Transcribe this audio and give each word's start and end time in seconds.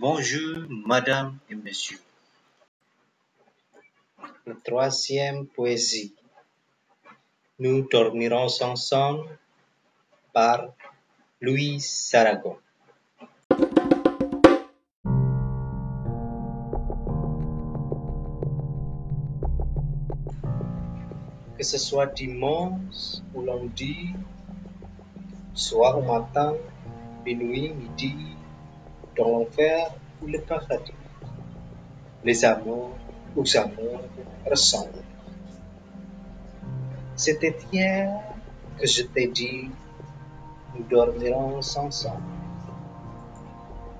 Bonjour, 0.00 0.64
madame 0.86 1.36
et 1.50 1.54
monsieur. 1.54 1.98
La 4.46 4.54
troisième 4.64 5.46
poésie. 5.46 6.14
Nous 7.58 7.86
dormirons 7.86 8.48
ensemble 8.62 9.28
par 10.32 10.68
Louis 11.42 11.82
Saragon. 11.82 12.56
Que 21.58 21.62
ce 21.62 21.76
soit 21.76 22.06
dimanche 22.06 23.20
ou 23.34 23.42
lundi, 23.42 24.14
soir 25.52 25.98
ou 25.98 26.02
matin, 26.10 26.54
minuit, 27.26 27.74
midi, 27.74 28.16
dans 29.16 29.30
l'enfer 29.30 29.92
ou 30.22 30.26
le 30.26 30.40
paradis, 30.40 30.92
les 32.24 32.44
amours 32.44 32.96
ou 33.36 33.44
amours 33.56 34.02
ressemblent. 34.48 35.04
C'était 37.16 37.56
hier 37.72 38.20
que 38.78 38.86
je 38.86 39.02
t'ai 39.02 39.26
dit, 39.26 39.70
nous 40.74 40.84
dormirons 40.84 41.58
ensemble. 41.58 42.22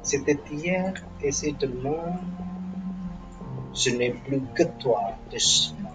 C'était 0.02 0.40
hier 0.50 0.94
et 1.22 1.32
c'est 1.32 1.52
demain, 1.52 2.18
je 3.74 3.90
n'ai 3.90 4.10
plus 4.10 4.40
que 4.54 4.62
toi 4.78 5.02
de 5.30 5.38
chemin. 5.38 5.90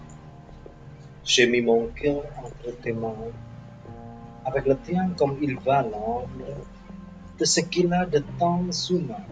J'ai 1.24 1.48
mis 1.48 1.62
mon 1.62 1.88
cœur 1.88 2.24
entre 2.38 2.80
tes 2.82 2.94
mains, 2.94 3.32
avec 4.46 4.66
le 4.68 4.78
tien 4.78 5.10
comme 5.18 5.38
il 5.42 5.58
va 5.58 5.82
l'ombre 5.82 6.28
de 7.40 7.46
ce 7.46 7.60
qu'il 7.62 7.94
a 7.94 8.06
de 8.06 8.20
temps 8.40 8.64
humain. 8.90 9.26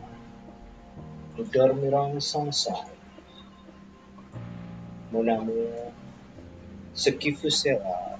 Nous 1.37 1.45
dormirons 1.45 2.17
ensemble. 2.17 2.97
Mon 5.11 5.27
amour, 5.27 5.91
ce 6.93 7.09
qui 7.11 7.33
fut 7.33 7.49
sera. 7.49 8.17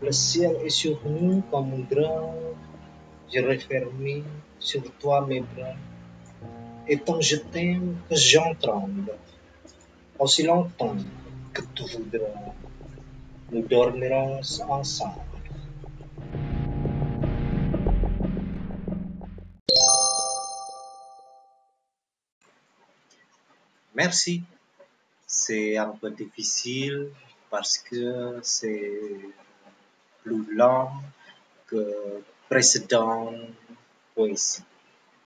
Le 0.00 0.12
ciel 0.12 0.56
est 0.64 0.70
sur 0.70 0.98
nous 1.06 1.42
comme 1.50 1.72
un 1.74 1.84
drap. 1.94 2.34
Je 3.32 3.40
referme 3.40 4.24
sur 4.58 4.82
toi 5.00 5.26
mes 5.26 5.40
bras. 5.40 5.76
Et 6.88 6.98
tant 6.98 7.20
je 7.20 7.36
t'aime 7.36 7.96
que 8.08 8.16
j'en. 8.16 8.54
Aussi 10.18 10.42
longtemps 10.44 10.96
que 11.52 11.62
tu 11.74 11.82
voudras, 11.84 12.52
nous 13.50 13.62
dormirons 13.62 14.40
ensemble. 14.68 15.20
Merci. 23.94 24.42
C'est 25.26 25.76
un 25.76 25.90
peu 25.90 26.10
difficile 26.10 27.10
parce 27.50 27.78
que 27.78 28.38
c'est 28.42 29.00
plus 30.22 30.54
long 30.54 30.88
que 31.66 32.22
précédent 32.48 33.32
poésie. 34.14 34.62